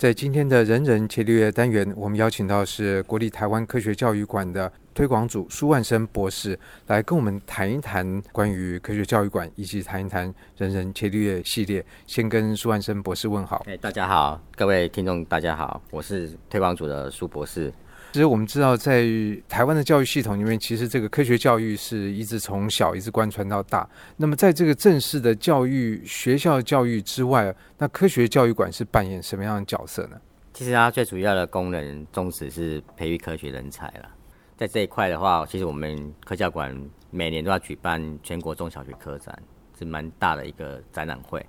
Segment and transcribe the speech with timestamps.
[0.00, 11.84] 在今天的人人切略单元，我们邀请到是国立台湾科学教育馆的推广组苏万生博士，来跟我们谈一谈关于科学教育馆，以及谈一谈人人切略系列。
[12.06, 13.62] 先跟苏万生博士问好。
[13.68, 17.70] 哎，大家好，各位听众，大家好，我是推广组的苏博士。
[18.12, 19.06] 其实我们知道，在
[19.48, 23.88] 台湾的教育系统里面，其实这个科学教育是一直从小一直贯穿到大。
[24.16, 30.20] 那么，在这个正式的教育学校教育之外，那科学教育馆是扮演什么样的角色呢？
[30.52, 34.08] 其实它最主要的功能宗旨是培育科学人才了。
[34.56, 36.76] 在这一块的话，其实我们科教馆
[37.10, 39.40] 每年都要举办全国中小学科展，
[39.78, 41.44] 是蛮大的一个展览会。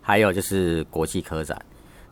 [0.00, 1.60] 还有就是国际科展。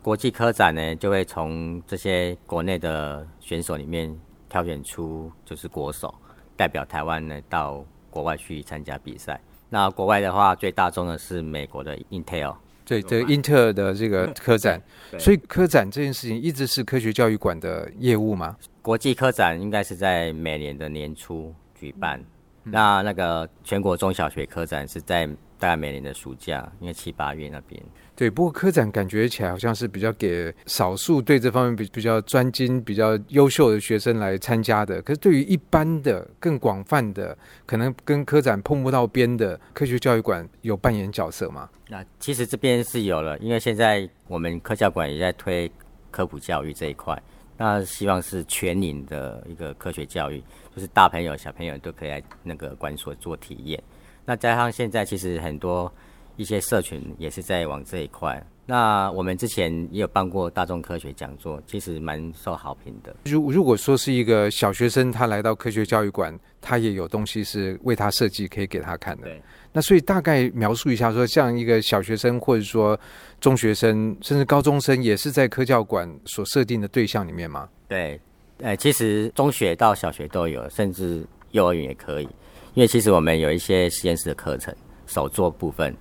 [0.04, 4.14] 国际科展呢，就会从这些国内的选手里面
[4.50, 6.14] 挑选出，就是国手
[6.54, 9.40] 代表台湾呢到国外去参加比赛。
[9.70, 12.54] 那国外的话，最大宗的是美国的 Intel，
[12.84, 14.78] 对，这个英特尔的这个科展。
[15.18, 18.55] 所以科展这件事情一直是科学教育馆的业务吗？
[18.82, 22.20] 国际科展应该是在每年的年初举办。
[22.64, 25.27] 嗯、那那个全国中小学科展是在
[25.58, 27.83] 大概每年的暑假，因为七八月那边。
[28.17, 35.03] 对，不过科展感觉起来好像是比较给少数对这方面比比较专精、比较优秀的学生来参加的。
[35.03, 41.69] 可是对于一般的、更广泛的，可能跟科展碰不到边的科学教育馆，有扮演角色吗？
[41.89, 45.69] 那其实这边是有了，因为现在我们科教馆也在推
[46.12, 47.20] 科普教育这一块，
[47.57, 50.41] 那希望是全龄的一个科学教育，
[50.73, 53.83] 就是大朋友、小朋友都可以来那个馆所做体验。
[54.25, 55.92] 那加上现在其实很多。
[56.36, 58.44] 一些社群也是在往这一块。
[58.66, 63.14] 那我们之前也有办过大众科学讲座，其实蛮受好评的。
[63.24, 69.24] 如如果说是一个小学生，他来到科学教育馆，他也有东西是为他设计，可以给他看的。
[69.24, 69.42] 对。
[69.70, 72.98] 那所以大概描述一下，说像一个小学生，或者说
[73.38, 77.68] 中学生，甚至高中生，也是在科教馆所设定的对象里面吗？
[77.86, 78.18] 对。
[78.58, 82.24] 呃，其实中学到小学都有，甚至幼儿园也可以。
[82.72, 84.74] 因为其实我们有一些实验室的课程，
[85.06, 85.94] 手作部分。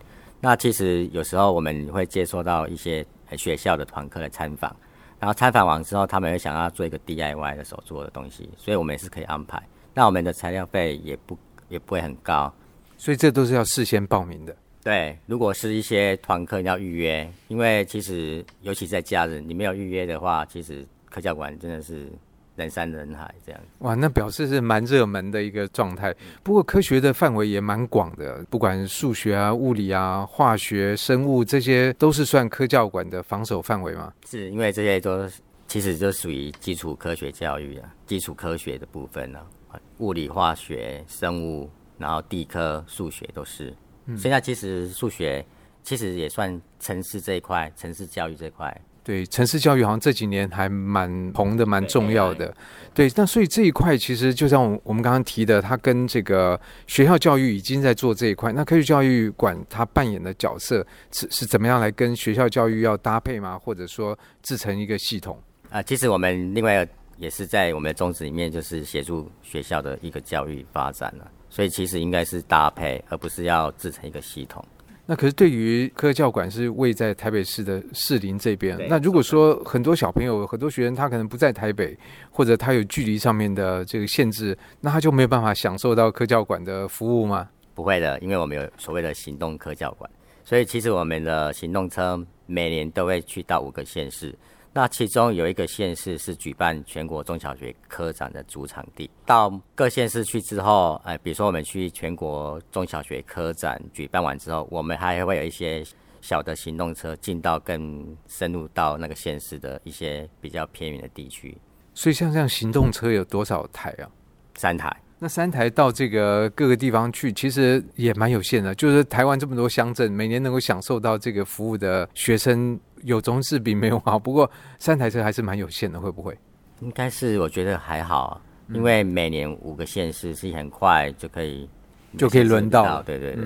[0.46, 3.06] 那其实有时候我们会接触到一些
[3.38, 4.76] 学校的团课的参访，
[5.18, 9.58] 然后参访完之后，他们会想要做一个 DIY 的手做的东西，所以我们也是可以安排。
[9.94, 11.38] 那我们的材料费也不
[11.70, 12.54] 也不会很高，
[12.98, 14.54] 所以这都是要事先报名的。
[14.84, 22.12] 对，如果是一些团课你要预约，因为其实尤其在假日，你没有预约的话，其实科教馆真的是。
[22.56, 26.14] 人山人海这样哇，那表示是蛮热门的一个状态。
[26.44, 34.14] 不过科学的范围也蛮广的，不管数学啊、物理啊、化学、生物，这些都是算科教馆的防守范围吗？
[34.28, 35.28] 是因为这些都
[35.68, 39.40] 其实就属于基础科学教育啊，基础科学的部分呢、
[39.70, 43.74] 啊，物理、化学、生物，然后地科、数学都是。
[44.06, 45.44] 嗯、现在其实数学
[45.82, 48.80] 其实也算城市这一块，城市教育这一块。
[49.04, 52.54] 对，城市教育好像这几年还蛮红的，蛮重要的。
[52.94, 58.54] 对，那所以这一块其实就像我们刚刚提的，它跟这个学校教育已经在做这一块。
[58.54, 63.60] 那科学教育馆它扮演的角色是是怎么样来跟学校教育要搭配吗？
[63.60, 65.38] 或者说制成一个系统？
[65.70, 66.88] 啊，其实我们另外
[67.18, 71.30] 也是在我们的宗旨里面，就是协助学校的一个教育发展了。
[71.50, 74.64] 所以其实应该是搭配，而不是要制成一个系统。
[75.06, 81.98] 那可是对于科教馆是位在台北市的士林这边，那如果说很多小朋友、很多学生他可能不在台北，
[82.32, 87.50] 或者他有距离上面的这个限制，那他就没有办法享受到科教馆的服务吗？
[87.76, 90.10] 不会的，因为我们有所谓的行动科教馆，
[90.46, 94.34] 所以其实我们的行动车每年都会去到五个县市。
[94.76, 99.08] 那其中有一个县市是举办全国中小学科展的主场地。
[99.24, 105.84] 到各县市去之后，哎，比如说我们去全国中小学科展举办完之后，我们还会有一些
[106.22, 111.56] 小的行动车进到更深入到那个县市的一些比较偏远的地区。
[111.94, 114.10] 所以像这样行动车有多少台啊？
[114.56, 114.92] 三台。
[115.20, 118.74] 那三台到这个各个地方去，其实也蛮有限的。
[118.74, 122.80] 就是台湾这么多乡镇，每年能够享受到这个服务的学生。
[123.04, 124.50] 有总是比没有好，不过
[124.80, 126.38] 三台车还是蛮有限的，会不会？
[126.80, 128.42] 应该是，我觉得还好，
[128.74, 131.70] 因为每年五个县市是很快就可以
[132.18, 133.02] 就可以轮到。
[133.04, 133.46] 对对对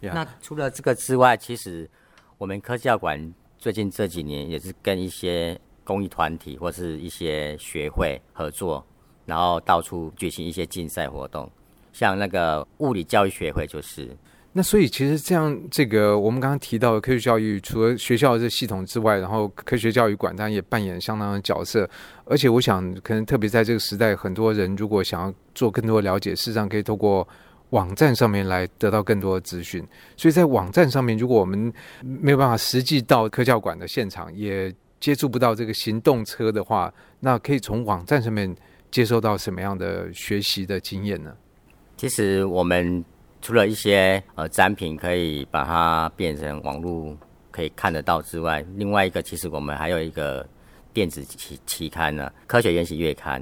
[0.00, 0.10] 对。
[0.12, 1.88] 那除了这个之外，其实
[2.36, 8.84] 我们科教馆最近这几年也是跟一些公益团体或是一些学会合作，
[9.24, 11.50] 然后到处举行一些竞赛活动，
[11.92, 14.16] 像那个物理教育学会就是。
[14.56, 21.90] 那所以其实这样，这个我们刚刚提到的科学教育，除了学校这系统之外，然后科学教育馆当然也扮演相当的角色。
[22.24, 27.26] 而且我想，可能特别在这个时代，很多人如果想要做更多的了解，事实上可以透过
[27.70, 29.84] 网站上面来得到更多的资讯。
[30.16, 38.54] 所以在网站上面，如果我们没有办法实际到科教馆的现场，也接触不到这个行动车的话，那可以从网站上面
[38.88, 41.34] 接收到什么样的学习的经验呢？
[41.96, 43.04] 其实我们
[43.44, 47.14] 除了一些呃展品可以把它变成网络
[47.50, 50.48] 可以看得到之外，另外一个其实我们还有一个
[50.94, 53.38] 电子期期刊呢，《科学研习月刊》。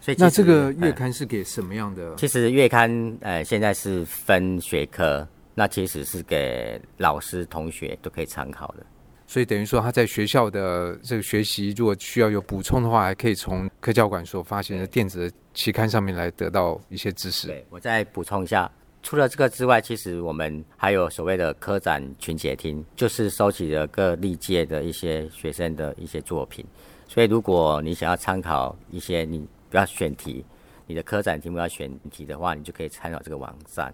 [0.00, 2.14] 所以那这个月刊是给什么样的？
[2.14, 2.90] 嗯、其实月刊
[3.20, 8.86] 呃现在是分学科，那其实是给老师同学都可以参考的。
[9.26, 17.48] 所以等于说他在学校的这个学习，如果需要有补充的话，还可以从科教馆所发行的电子期刊上面来得到一些知识。
[17.48, 18.70] 对，我再补充一下，
[19.02, 26.64] 除了这个之外，其实我们还有所谓的科展群解厅，就是收集了各历届的一些学生的一些作品。
[27.08, 29.46] 所以如果你想要参考一些你。
[29.72, 30.44] 不要选题，
[30.86, 33.90] 你的科展题目要选题的话，你就可以参考这个网站。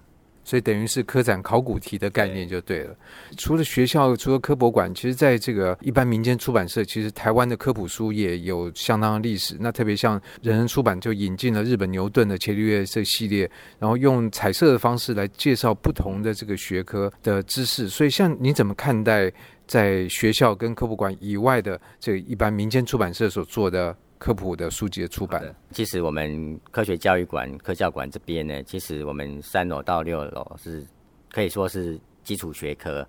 [0.48, 2.96] 所以等于是科展考古题的概念就对了。
[3.28, 3.36] 对。
[3.36, 9.58] 除了学校，除了科博馆，其实在这个一般民间出版社，其实台湾的科普书也有相当的历史。
[9.60, 17.86] 那特别像人人出版就引进了日本牛顿的伽利略这系列，然后用彩色的方式来介绍不同的这个学科的知识。
[17.86, 19.30] 所以，像你怎么看待
[19.66, 23.94] 在学校跟科博馆以外的这个一般民间出版社所做的？
[24.18, 30.84] 科普的书籍的出版，其实我们科学教育馆、科教馆这边呢，其实我们三楼到六楼是
[31.30, 33.06] 可以说是基础学科，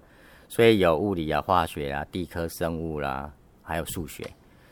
[0.47, 3.31] 所以有物理啊、化学啊、地科、生物啦、
[3.63, 4.23] 还有数学，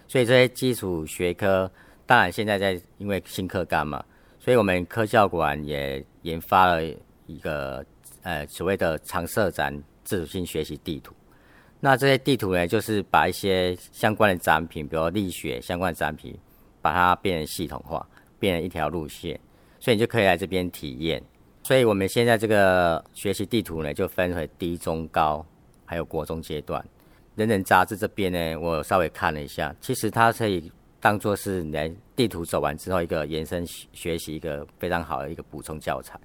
[0.07, 1.69] 所以这些基础学科，
[2.05, 4.03] 当然现在在因为新课纲嘛，
[4.39, 6.83] 所以我们科教馆也研发了
[7.25, 7.83] 一个
[8.21, 11.15] 呃所谓的常设展自主性学习地图。
[11.79, 16.35] 那这些地图呢，就是把一些相关的展品，比如力学相关的展品，
[16.81, 18.03] 把它变成系统化，
[18.39, 19.39] 变成一条路线，
[19.79, 21.21] 所以你就可以来这边体验。
[21.61, 25.45] 所以我们现在这个学习地图呢，就分为低、中、高，
[25.85, 26.83] 还有国中阶段。
[27.35, 33.63] 人人杂志这边呢，我稍微看了一下，其实它可以当做是你来地图走完之后一个延伸
[33.93, 36.19] 学习一个非常好的一个补充教材。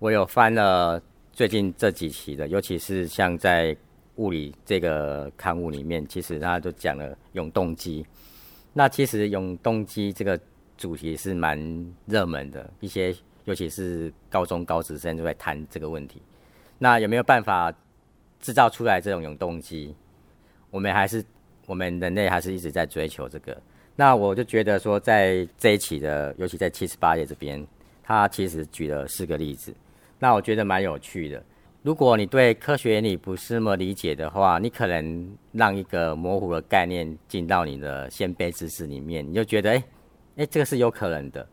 [0.00, 1.00] 我有翻了
[1.32, 3.74] 最近这几期的，尤其是像在。
[4.16, 8.04] 物理这个刊物里面，其实他就讲了永动机。
[8.72, 10.38] 那其实永动机这个
[10.76, 11.58] 主题是蛮
[12.06, 13.14] 热门的，一些
[13.44, 16.20] 尤其是高中高职生都在谈这个问题。
[16.78, 17.72] 那有没有办法
[18.40, 19.94] 制造出来这种永动机？
[20.70, 21.24] 我们还是
[21.66, 23.56] 我们人类还是一直在追求这个。
[23.94, 27.64] 那我就觉得说，在这一期的，尤其在七十八页这边，
[28.02, 29.74] 他其实举了四个例子。
[30.18, 31.44] 那我觉得蛮有趣的。
[31.82, 39.84] 如果你对科学原理不是那么理解的话，你可能让一个模糊的概念进到你的先备知识里面，你就觉得，哎，
[40.36, 41.44] 哎，这个是有可能的。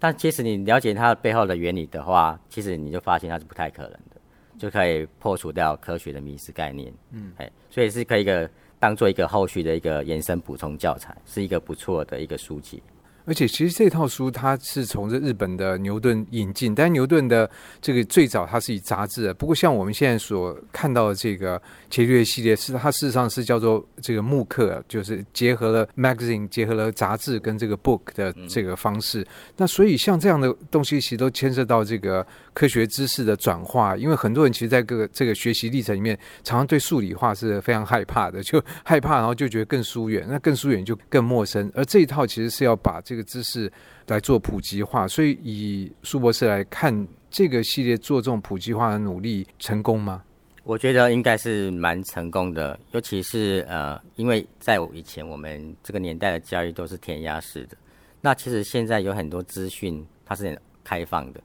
[0.00, 4.16] 但其实你了解它的背后的原理的话，其实你就发现它是不太可能的，
[4.58, 6.92] 就可以破除掉科学的迷失概念。
[7.12, 8.50] 嗯，哎，所以是可以一个
[8.80, 12.82] 当做一个后续的一个延伸补充教材，是一个不错的一个书籍。
[13.24, 17.48] 而且其实这套书它是从这日本的牛顿引进，但牛顿的
[17.80, 19.32] 这个最早它是以杂志。
[19.34, 29.26] 不过像我们现在所看到的这个伽利略系列，是它事实上是叫做这个木刻，就是结合了 magazine，结合了杂志跟这个 book 的这个方式。
[29.56, 33.96] 那所以像这样的东西，其实都牵涉到这个科学知识的转化。
[33.96, 41.70] 因为很多人其实在各个这个学习历程里面，常常对数理化是非常害怕的，就害怕，然后就觉得更疏远，那更疏远就更陌生。
[41.74, 43.68] 而这一套其实是要把这个知识
[44.06, 50.22] 来做普及化，所以以苏博士来看，这个系列做这种普及化的努力成功吗？
[50.62, 57.76] 我觉得应该是蛮成功的，尤其是呃，因为在我以前我们这个年代的教育都是填鸭式的，
[58.20, 61.40] 那其实现在有很多资讯它是很开放的，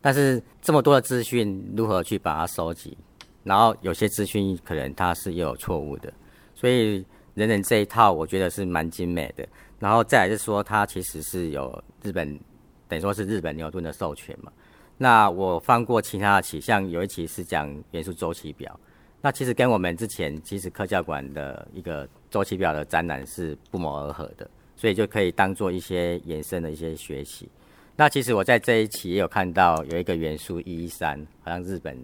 [0.00, 2.96] 但是这么多的资讯如何去把它收集？
[3.42, 6.12] 然后有些资讯可能它是又有错误的，
[6.54, 9.44] 所以人人这一套我觉得是蛮精美的。
[9.78, 12.38] 然后再来是说，它其实是有日本，
[12.88, 14.52] 等于说是日本牛顿的授权嘛。
[14.96, 18.78] 那我翻过其他的期，像有一期是讲元素周期表，
[19.20, 27.48] 那其实跟我们之前其实科教馆的一个周期表的展览是不谋而合的，所以就可以当做一些延伸的一些学习。
[27.94, 31.96] 那其实我在这一期也有看到有一个元素一一三，好像日本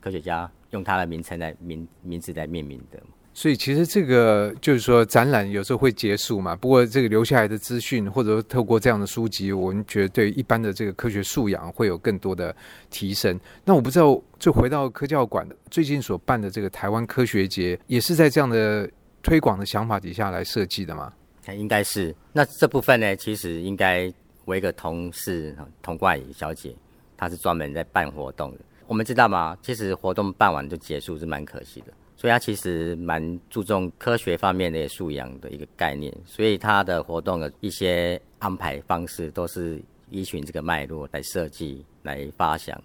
[0.00, 3.00] 科学家用它的名称来名名字来命名的。
[3.40, 6.54] 所以其实这个就是说，展览有时候会结束嘛。
[6.54, 12.54] 不过这个留下来的资讯，或者说透过这样的书籍，我们觉得对一般的这个科学素养会有更多的
[12.90, 13.40] 提升。
[13.64, 18.86] 那我不知道，就回到科教馆最近所办的这个台湾科学节，也是在这样的
[19.22, 21.10] 推广的想法底下来设计的吗？
[21.56, 22.14] 应该是。
[22.34, 24.12] 那这部分呢，其实应该
[24.44, 26.76] 我一个同事童冠宇小姐，
[27.16, 28.58] 她是专门在办活动的。
[28.86, 29.56] 我们知道吗？
[29.62, 31.92] 其实活动办完就结束是蛮可惜的。
[32.20, 42.78] 所以它其实蛮注重科学方面的素养的一个概念，所以它的活动的一些安排方式都是依循这个脉络来设计、来发想。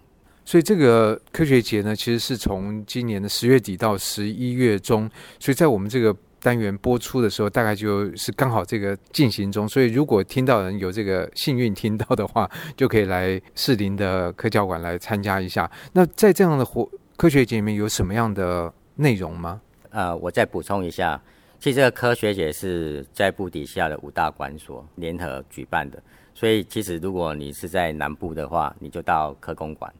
[0.46, 5.06] 所以这个科学节呢，其实是从今年的十月底到十一月中，
[5.38, 9.68] 所以在我们这个单元播出的时候，大概就是刚好这个进行中。
[9.68, 15.70] 所以如果听到人有这个幸运听到的话，就可以来士林的科教馆来参加一下。
[15.92, 19.60] 那在这样的活科学节里面有什么样的内容吗？
[19.90, 21.20] 呃，我再补充一下，
[21.58, 26.02] 其实这个科学节是教育部底下的五大馆所联合举办的，
[26.34, 29.92] 所以其实如果你是在南部的话，你就到科工馆。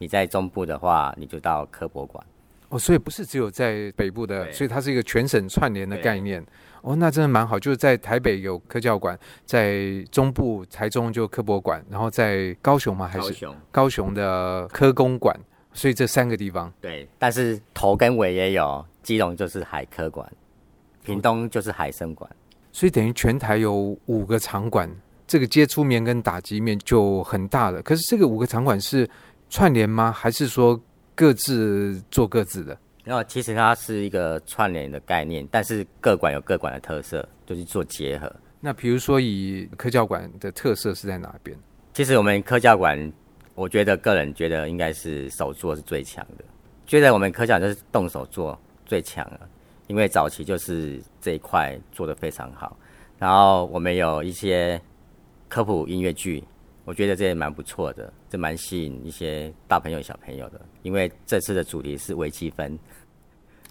[0.00, 2.24] 你在中部的话，你就到科博馆。
[2.68, 6.40] 哦，所以不是只有在北部的，所以它是一个全省串联的概念。
[6.82, 7.58] 哦，那真的蛮好。
[7.58, 13.08] 就是在台北有科教馆，在中部台中就科博馆，然后在高雄吗？
[13.08, 13.56] 还是高雄？
[13.72, 15.34] 高雄的科工馆。
[15.72, 16.72] 所以这三个地方。
[16.80, 20.30] 对，但是头跟尾也有，基隆就是海科馆，
[21.02, 22.30] 屏东就是海生馆。
[22.72, 24.90] 所以等于全台有五个场馆，
[25.26, 27.82] 这个接触面跟打击面就很大了。
[27.82, 29.08] 可是这个五个场馆是。
[29.50, 30.12] 串联吗？
[30.12, 30.78] 还是说
[31.14, 32.78] 各自做各自的？
[33.02, 38.30] 然后其实它是一个串联的概念，但是各馆有各馆的特色，就是做结合。
[38.60, 41.56] 那比如说以科教馆的特色是在哪边？
[41.94, 43.10] 其实我们科教馆，
[43.58, 46.44] 我觉得个人觉得应该是手作是最强的，
[46.86, 49.40] 觉得我们科教就是动手做最强了，
[49.88, 52.76] 因为早期就是这一块做的非常好。
[53.18, 54.80] 然后我们有一些
[55.48, 56.44] 科普音乐剧。
[56.84, 62.78] 我觉得这也蛮不错的，这蛮吸引一些大朋友小朋友的，因为这次的主题是微积分。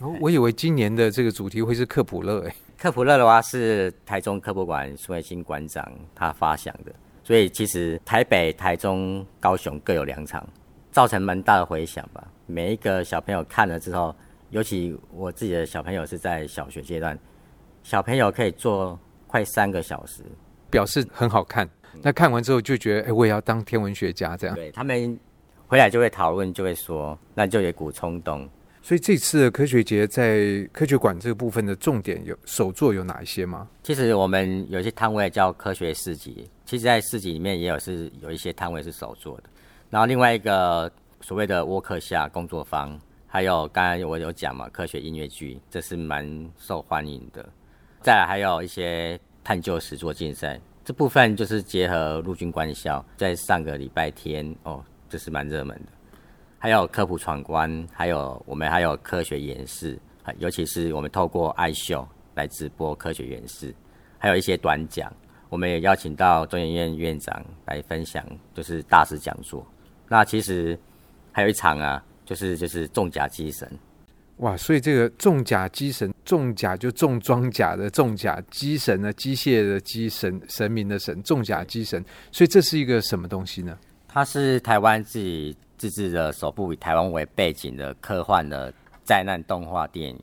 [0.02, 2.54] 哦，我以为今年的这个主题会是科普乐诶。
[2.78, 6.94] 科普乐的话是台中科博馆苏维新馆长他发想的，
[7.28, 10.48] 所以其实台北、台中、高雄各有两场，
[10.94, 12.26] 造成蛮大的回响吧。
[12.46, 14.16] 每一个小朋友看了之后，
[14.52, 17.20] 尤其我自己的小朋友是在小学阶段，
[17.84, 20.24] 小朋友可以做快三个小时，
[20.72, 21.70] 表示很好看。
[22.02, 24.56] 那看完之后就觉得，哎、欸，我也要当天文学家这样。
[24.56, 25.20] 对，他们
[25.68, 28.48] 回来就会讨论，就会说，那就有一股冲动。
[28.82, 33.68] 所以这次的科学节在科学馆这个部分的重点有手作有哪一些吗？
[33.84, 39.44] 其实我们有些摊位叫科学市集，其实在市集里面也有是有一些摊位是手作的。
[39.90, 40.90] 然后另外一个
[41.22, 47.48] 所谓的沃克下工作坊，还有刚才我有讲嘛，科学音乐剧，这是蛮受欢迎的。
[48.02, 50.60] 再还有一些探究实作竞赛。
[50.86, 55.92] 这部分就是结合陆军官校，在上个礼拜天哦，这是蛮热门的。
[56.60, 59.98] 还有科普闯关，还有我们还有科学演示，
[60.40, 63.74] 尤其是我们透过爱秀来直播科学演示，
[64.18, 65.12] 还有一些短讲，
[65.50, 69.66] 我们也邀请到中研院院长来分享，就是大师讲座。
[70.08, 70.78] 那其实
[71.32, 73.70] 还有一场啊，就是就是重甲机神。
[74.38, 82.04] 哇，所以这个重甲机神，重甲就重装甲的重甲机神呢，机械的机神，神明的神，重甲机神。
[82.32, 83.78] 所以这是一个什么东西呢？
[84.08, 88.74] 它是台湾自己自制的首部以台湾为背景的科幻的
[89.04, 90.20] 灾难动画电影。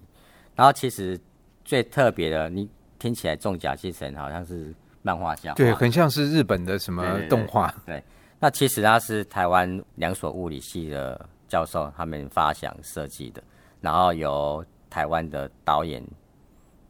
[0.57, 1.19] 然后其实
[1.65, 7.73] 最特别的，你听起来重甲机神好像是漫画家，对，很像是日本的什么动画。
[7.85, 8.05] 对，对，
[8.41, 13.43] 那其实它是台湾两所物理系的教授他们发想设计的。
[13.81, 16.03] 然后由台湾的导演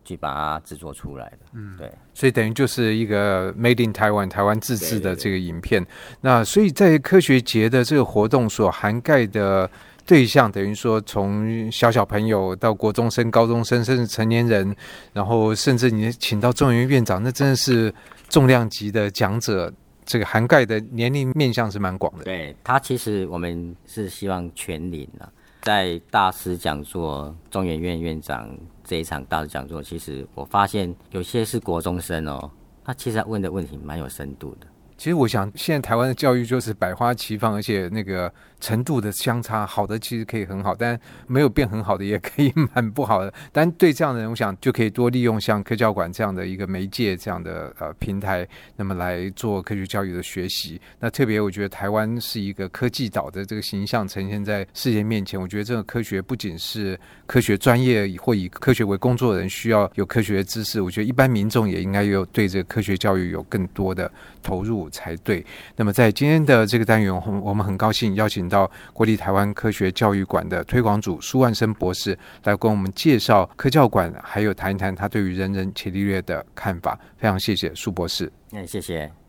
[0.05, 5.85] 去把它制作出来的，嗯，对，所以等于就是一个 Made in Taiwan 台湾自制的这个影片。
[6.21, 9.69] 那所以在科学节的这个活动所涵盖的
[10.07, 14.77] 对象，等于说从小小朋友到国中生、高中生，甚至成年人，
[15.13, 17.93] 然后甚至你请到中研院院长，那真的是
[18.29, 19.73] 重量级的讲者，
[20.05, 22.25] 这个涵盖的年龄面向是蛮广的。
[22.25, 25.33] 对，他其实我们是希望全龄啊。
[25.65, 28.55] 在大师讲座，中研院院长
[28.85, 32.51] 这一场大师讲座，其实我发现有些是国中生哦，
[32.85, 34.67] 他其实他问的问题蛮有深度的。
[35.05, 43.31] 其实我想，现在台湾的教育就是百花齐放，而且那个程度的相差，好的其实可以很好，但没有变很好的也可以蛮不好的。
[43.53, 50.81] 但对这样的人，我想就可以多利用像科教馆这样的一个媒介，这样的呃平台，那么来做科学教育的学习。
[50.99, 64.11] 那特别我觉得台湾是一个科技岛的这个形象呈现在世界面前，我觉得这个科学不仅是科学专业或以科学为工作的人需要有科学知识，我觉得一般民众也应该有对这个科学教育有更多的
[64.43, 64.89] 投入。
[64.95, 65.45] 才对。
[65.75, 76.99] 那么，在今天的这个单元，我我们很高兴邀请到国立台湾科学教育馆的推广组苏万生博士来跟我们介绍科教馆，还有谈一谈他对于人人潜力略的看法。
[77.17, 78.33] 非常谢谢苏博士。
[78.53, 79.24] 嗯，谢谢。